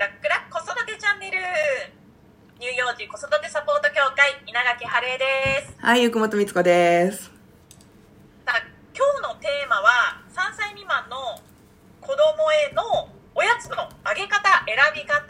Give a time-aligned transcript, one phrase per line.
[0.00, 1.36] ラックラ子育てチャンネル
[2.58, 7.24] 乳幼児子育てサポート協会稲垣晴恵ですはい、ゆくもとみつこです。
[8.46, 8.64] さあ
[8.96, 11.36] 今日のテーマは3歳未満の
[12.00, 12.16] 子供
[12.48, 15.20] へのおやつのあげ方選び方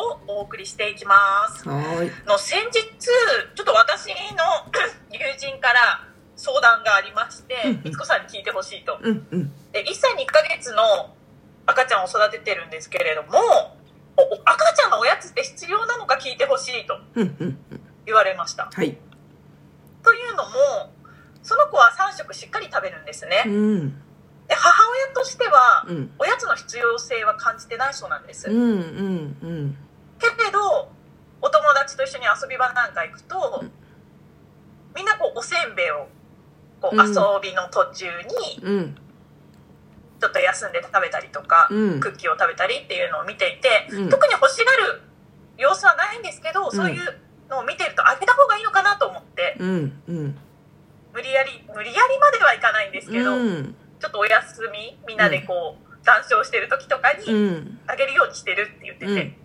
[0.00, 1.14] をお送りしていきま
[1.54, 2.12] すはーい。
[2.26, 4.72] の先日ちょっと私の
[5.12, 6.00] 友人から
[6.34, 9.70] 相談がありましてうんうんみつこさんに聞いてほしいとうんうん。
[9.72, 11.14] で1歳2ヶ月の
[11.66, 13.76] 赤ちゃんを育ててるんですけれども
[14.44, 16.98] 赤ちゃんのおやつって必要なのか聞いてほしいと。
[18.06, 18.96] 言われましたはい。
[20.02, 20.50] というのも
[21.42, 23.90] その子は3食しっかり食べるんですねうん。
[24.48, 26.10] で母親としてはうん。
[26.18, 29.76] おやつの必要性は感じてないそうなんですうんうんうん。
[30.18, 30.90] けれど
[31.42, 33.72] お友達と一緒に遊び場なんか行くとうん
[34.96, 36.08] みんなこうおせんべいを
[36.80, 37.02] こう遊
[37.42, 38.96] びの途中にうん。
[40.20, 45.02] ちょっと休んで食べたりとか、うんクッキーを食べたりっていうのを見ていて、うん特に欲しがる
[45.56, 50.38] 様子はないんですけど、そういうのを見てるとあげた方がいいのかなと思ってうんうん。
[51.12, 53.74] 無理やり無理やりまではいかないんですけど、うん。
[54.00, 57.80] ちょっとお休みみんなでこう談笑してる時とかうにん。
[57.86, 59.36] あげるようにしてるって言ってて。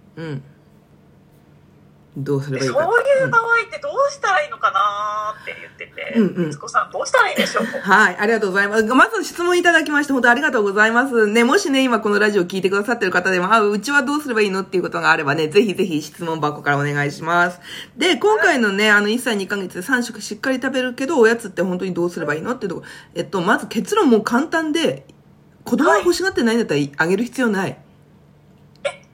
[2.16, 2.84] どうすれでばいいか。
[2.84, 7.66] そういう場合ってどうしたらいいのかなって言ってて、うんうんみつこさんどうしたらいいでしょう？
[7.66, 8.84] はい、ありがとうございます。
[8.84, 11.26] まず質問いただきまして、本当ありがとうございます。
[11.28, 17.60] ね、もしね、今このラジオ聞いてくださってる方でも、あ、うちはどうすればいいのっていうことがあればね、ぜひぜひ質問箱からお願いします。
[17.98, 22.88] で、今回のね、あの、1歳2ヶ月で3食しっかり食べるけど、おやつって本当にどうすればいいのっていうところ。
[23.16, 25.08] えっと、まず結論もう簡単で、
[25.64, 27.80] 子供が欲しがってないんだったらあげる必要ない。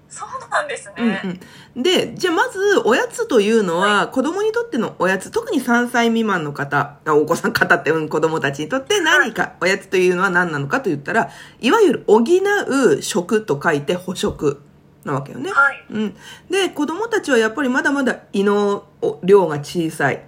[0.10, 1.40] そうなんですうんね、うん。
[1.82, 11.30] で、じゃあまず、おやつというのは、子供にとってのおやつ、特に3歳未満の方、あお子さん方って、うん、子供たちにとって何か、おやつというのは何なのかと言ったら、
[11.62, 14.62] いわゆる補う食と書いて補食
[15.06, 15.52] なわけよね。
[15.52, 16.16] はいうん。
[16.50, 18.86] で、子供たちはやっぱりまだまだ胃の
[19.24, 20.22] 量が小さい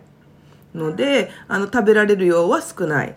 [0.74, 3.16] ので、あの、食べられる量は少ない。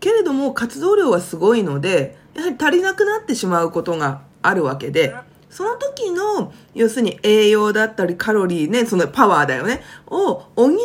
[0.00, 5.14] けれども、活動量はすごいので、やはり足りなくなってしまうことがあるわけで、
[5.50, 10.76] その時の、要するに栄養だったりカロリーね、そのパワーだよね、を補う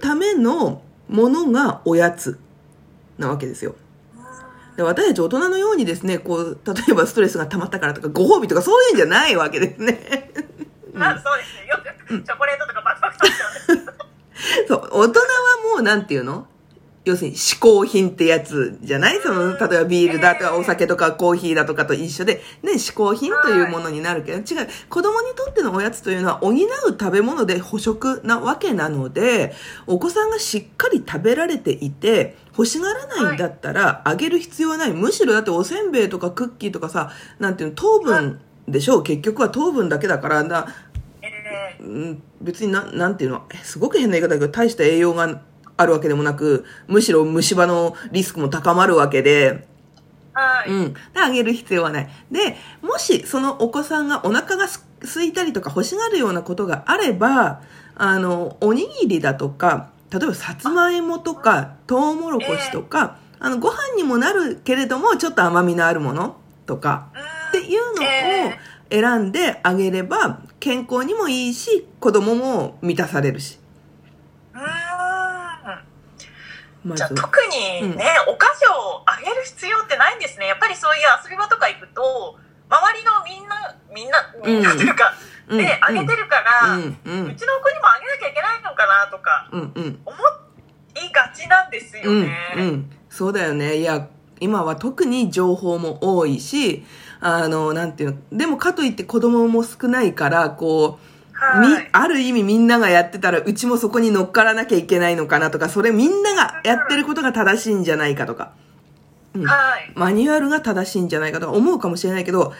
[0.00, 2.38] ためのものがおやつ
[3.18, 3.74] なわけですよ。
[4.76, 10.30] で私たち大人のようにですね、こう、例えばストレスが溜まったからとか、ご褒美とかそういうんじゃないわけですね。
[10.92, 15.26] ま あそうですねよくチョコレートとかバクバク食べちゃうんです そう、大人は
[15.74, 16.46] もうなんていうの？
[17.06, 19.20] 要するに嗜好品ってやつじゃない？
[19.20, 24.68] その、例えばビールだとかお酒とかコーヒーだとかと一緒で、ね、嗜好品というものになるけど、違う。
[24.90, 26.58] 子供にとってのおやつというのは補う
[26.98, 29.54] 食べ物で捕食なわけなので、
[29.86, 34.92] お子さんがしっかり食べられていて、欲しがらないんだったら、あげる必要はない。
[34.92, 39.02] むしろだっておせんべいとかクッキーとかさ、なんていうの、糖分でしょう？
[39.04, 40.66] 結局は糖分だけだから、だ
[41.22, 45.40] えうん別にな、なんていうの、えすごく変な言い方だけど、大した栄養が
[45.76, 49.76] あるわけでもなく、むしろ虫歯のリスクも高まるわけで、ー
[50.36, 50.92] はい、うん。
[50.92, 52.08] で、あげる必要はない。
[52.30, 57.62] で、もし、そのお子さんがお腹がす空いたりとか欲しがるようなことがあれば、
[57.94, 67.08] あの、おにぎりだとか、例えばさつまいもとか、トウモロコシとか、あの、ご飯にもなるけれども、ちょっと甘みのあるものとか、
[67.48, 68.58] っていうのをえ
[68.90, 73.58] 選んであげれば、健康にもいいし、子供も満たされるし。
[74.54, 75.82] うーんま
[76.94, 77.38] じゃあ特
[77.80, 80.46] にね、お菓子をあげる必要ってないんですね。
[80.46, 82.38] やっぱりそういう遊び場とか行くと
[82.68, 85.14] 周りのみんなみんなみんなというか、
[85.48, 85.58] うん。
[85.58, 86.84] であげてるから、う、うん。
[86.84, 89.98] うん、ちの子にもあげなきゃいけないのかなとかうん、うん。
[90.04, 90.16] 思
[90.96, 92.90] いがちなんですようん、ね、うん。
[93.08, 93.76] そうだよね。
[93.76, 94.08] いや、
[94.40, 96.84] 今は特に情報も多いし、
[97.20, 101.15] あの、なんていうの、でもかといって子供も少ないから、こう、
[101.60, 108.52] みはい、ある意味みんながやってたら、うちもそこに乗っからなきゃいけないのかなとか、それみんながやってることが正しいんじゃないかとか、
[109.34, 112.52] うんはいマニュアルが正しいんじゃないかとか思うかもしれないけど、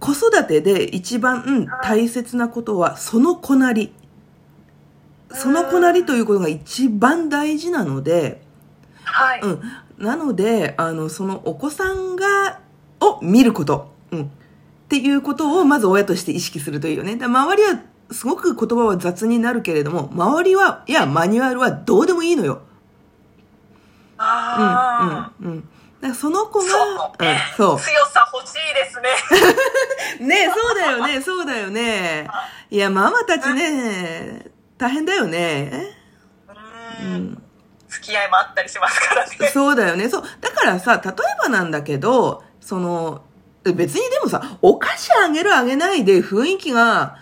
[0.00, 3.92] 子育てで一番大切なことは、その子なり。
[5.30, 8.42] その子なりということが一番大事なので、
[9.04, 9.60] はい、うん。
[9.98, 12.60] なので、あの、そのお子さんが、
[13.00, 13.92] を見ること。
[14.10, 14.22] うん。
[14.22, 14.26] っ
[14.88, 17.16] ていうことをまず親として意識するといいよね。
[17.16, 17.80] だ周りは、
[18.12, 22.62] すごく言葉は雑になるけれども、周りは、いや、マニュアルはどうでもいいのよ。
[24.18, 25.60] あうん、うん、うん。
[25.60, 26.64] だからその子が、
[27.56, 29.08] そううん、そ強さ欲しいですね
[30.20, 30.24] う。
[30.26, 32.28] ねそうだよね、そうだよね。
[32.70, 34.46] いや、ママたちね、
[34.78, 35.96] 大変だよね。
[37.00, 37.42] ううんん。
[37.88, 40.08] 付き合いもあったりしますからねそうだよね。
[40.08, 40.24] そう。
[40.40, 43.22] だからさ、例えばなんだけど、その、
[43.64, 47.16] 別にでもさ、お菓子あげるあげないで雰囲気が、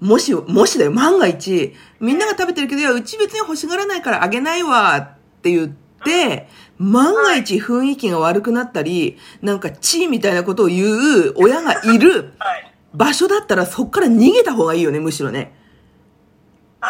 [0.00, 5.68] もし、もしだよ、万が一、みんなが食べてるけど、いや、うち別に欲しがらないからあげないわって言っ
[6.04, 6.48] て、
[6.78, 12.72] 万が一雰囲気が悪くなったり、なんか、チーみたいなことを言う親がいるはい。
[12.94, 15.54] 場所だったら、そっから逃げた方がいいよね、むしろね。
[16.80, 16.86] あ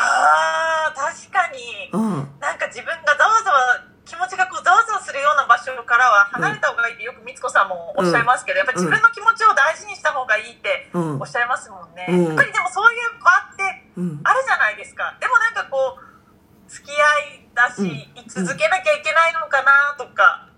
[0.88, 1.90] あ、確かに。
[1.92, 2.00] うん。
[2.40, 12.10] なんか自分がざわざわ、気持ちがこうざわざわするような場所からは離れた方がいいってよくみつこさんもおっしゃいますけど、やっぱり自分の気持ちを大事にした方がいいってうんおっしゃいますもんね。
[12.10, 13.62] うんやっぱりでもそういう場って
[13.94, 14.20] うん。
[14.24, 15.14] あるじゃないですか。
[15.20, 16.94] でもなんかこう、付き合
[17.38, 20.48] いだし、うん居続けなきゃいけないのかなとか、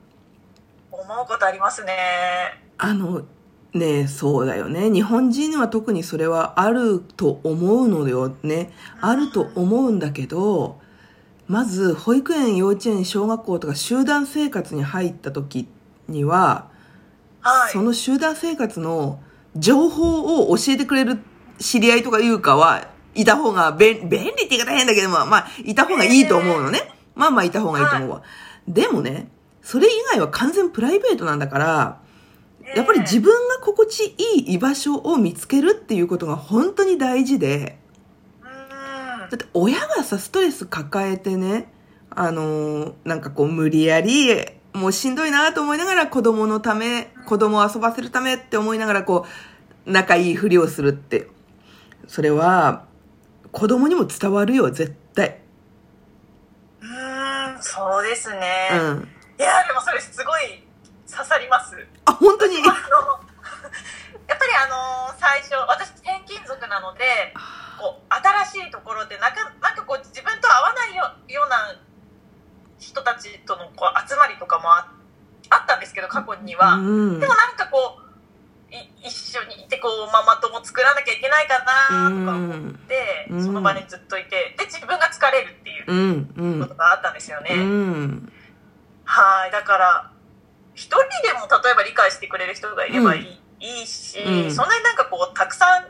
[0.91, 2.63] 思うことありますね。
[2.79, 3.23] あの、
[3.75, 4.91] ねえそうだよね。
[4.91, 8.73] 日本人には特にそれはあると思うのよね。
[9.01, 10.81] あると思うんだけど、
[11.49, 15.69] まず、保育園、幼稚園、小学校とか集団生活に入った時
[16.09, 16.71] には、
[17.41, 17.73] はい。
[17.73, 19.21] その集団生活の
[19.57, 21.19] 情報を教えてくれる
[21.59, 26.81] 知り合いとかいうかはいた方が便便利って言い方変だけども、まあ、いた方がいいと思うのね。
[27.15, 28.23] まあまあいた方がいいと思うわ。
[28.67, 29.29] でもね、
[29.61, 32.01] それ以外は完全プライベートなんだから、
[32.75, 37.79] やっぱり自分が心地いい居場所を見つけるっていうことが本当に大事で、
[39.33, 41.73] だって親がさ、ストレス抱えてね、
[42.11, 44.29] あのーなんかこう無理やり、
[44.75, 49.25] もうしんどいなと思いながら子供のため、子供を遊ばせるためって思いながらこ
[49.87, 51.29] う、仲いいふりをするって。
[52.09, 52.85] それは、
[53.53, 55.41] 子供にも伝わるよ、絶対。
[56.83, 58.69] うーん、そうですね。
[58.71, 59.09] うん。
[59.39, 60.63] いや、でもそれすごい
[61.11, 61.75] 刺さります。
[62.05, 67.33] あ、本当に あの、やっぱりあの、最初、私転勤族なので、
[67.83, 68.15] こう、
[68.47, 71.81] 新しいところで、なんか、なんかこう、自分と合わないよような
[72.79, 74.93] 人たちとのこう集まりとかもあ
[75.51, 76.75] あったんですけど、過去には。
[76.75, 77.99] うんでもなんかこ
[78.71, 80.95] う、い一緒にいて、こう、ママ友作ら
[81.33, 86.61] ないかなとか思って、うんその場にずっといて、で、自分が疲れるっていううん、うん。
[86.61, 87.55] ことがあったんですよね。
[87.55, 88.33] うん。
[89.05, 90.11] はい、だから、
[90.75, 93.23] 一人でも例えば理解してくれる人がいればい
[93.61, 95.87] い,、いいし、うんそんなになんかこう、たくさん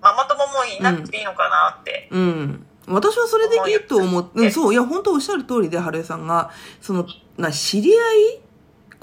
[0.00, 2.08] ママ友もいなくていいのかなって。
[2.10, 2.66] うん。
[2.86, 6.50] 私はそれでいいと思って、うん、そう、いや、本当おっしゃる通りで、春江さんが、
[6.80, 7.06] その、
[7.38, 8.40] な、知り合い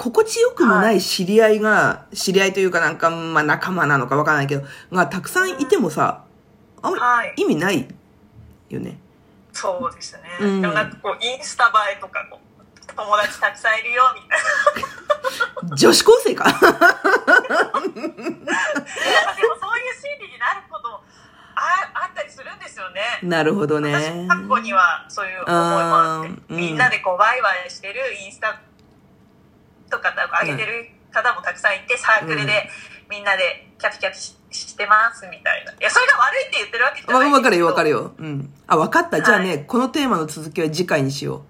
[0.01, 6.24] 心地よくもない知り合いが、知り合いというかなんか、まあ仲間なのかわからないけど、がたくさんいてもさ、
[6.81, 7.88] あんまはい、り意味ない
[8.69, 8.98] よね。
[9.53, 10.21] そうですね。
[10.39, 15.75] うんでもなんかこう、インスタ映えとかこう、友達たくさんいるよ、みたいな。
[15.77, 16.45] 女子高生か？
[16.45, 16.74] でもそう
[17.94, 18.01] いう心
[20.19, 21.03] 理になることも
[21.56, 21.62] あ
[21.94, 23.19] あったりするんですよね。
[23.21, 24.25] なるほど私ね。
[24.27, 28.61] 過去にはそういう思いもあってうんみんなでこうワイワイしてるインスタ
[30.09, 32.69] とか上げてる方もたくさんいてサークルで
[33.09, 38.13] みんなでキャピキャピししてますみたいないやそれが悪いって言ってるわけじゃないわわかるよ、わかるよ。
[38.18, 38.53] うん。
[38.68, 39.21] あ、わかった。
[39.21, 41.45] じゃあね、はこのテーマの続きは次回にしよ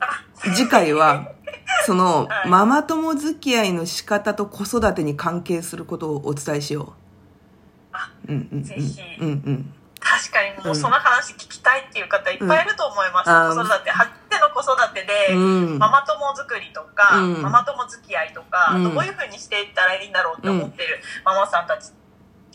[0.00, 0.50] あう。
[0.54, 1.32] 次回は、
[1.86, 6.94] その、はいママ友付き合いの仕方と子育てに関係することをお伝えしよ
[7.92, 8.32] あう。
[8.32, 8.64] うんうんうん。
[8.64, 9.74] ぜひうんうん。
[10.00, 14.15] 確かにもうその話聞きたいっていう方いっぱいいると思います、うん子育て初めての
[14.56, 15.78] 子育てで、うん。
[15.78, 17.42] ママ友作りとか、うん。
[17.42, 18.84] ママ友付き合いとか、うん。
[18.84, 21.90] どういうふうにしていったらいいんだろうって思ってるママさんたち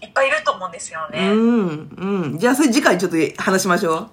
[0.02, 2.40] いっぱいいると思うんですよね、うん、うん。
[2.40, 4.10] じゃあ、それ次回ちょっと話しましょ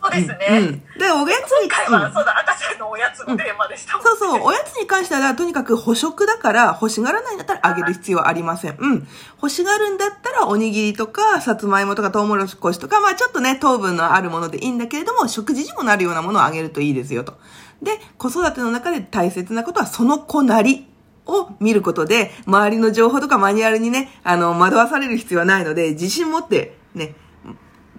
[0.00, 0.38] そうですう。
[0.38, 0.98] ね、うん。
[0.98, 2.14] で、おやつに、今回は、うん。
[2.14, 2.41] そうだ
[2.78, 8.76] のおやつのテーマでしたもん、そうそう、おやつに関しては、とにかく捕食だから、欲しがらないんだったらあげる必要はありません。
[8.78, 9.08] うん。
[9.36, 17.38] 欲しがるんだったら、おにぎりとか、さつまいもとか、とうもろこしとか、まあちょっとね、糖分のあるものでいいんだけれども、食事にもなるようなものをあげるといいですよと。
[17.82, 20.88] で、子育ての中で大切なことは、その子なり。
[21.26, 27.14] を見ることで、周りの情報とかマニュアルにね、あの、惑わされる必要はないので、自信持って、ね、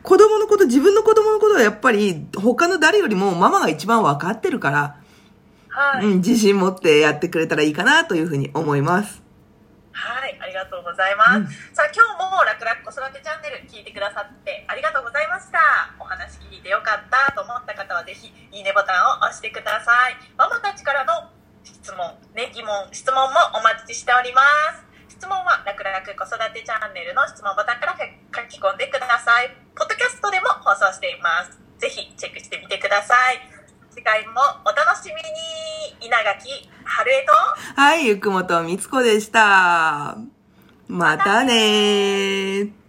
[0.04, 4.98] 子供のこと、自分の子供のことはやっぱり、他の誰よりもママが一番分かってるから、
[5.70, 9.24] はい、うん、自信持ってやってくれたらいいかなというふうに思います。
[9.94, 11.38] はい、ありがとうございます。
[11.38, 15.58] うんさあ、今日も楽々子育てチャンネル聞いてくださってありがとうございました。
[15.98, 20.18] お話聞いてよかったと思った方はぜひいいねボタンを押してください。
[20.38, 21.30] ママたちからの
[21.64, 24.42] 質問、ね、疑問、質問もお待ちしておりま
[24.76, 24.84] す。
[25.10, 27.96] 質問は楽々子育てチャンネルの質問ボタンから
[28.34, 29.56] 書き込んでください。
[29.76, 31.60] ポッドキャストでも放送しています。
[31.78, 33.40] ぜひチェックしてみてください。
[33.92, 34.34] 次回も
[34.66, 37.34] お楽しみに稲垣春江と
[37.76, 40.18] はい、ゆくもとみつこでした。
[40.88, 42.83] またねー。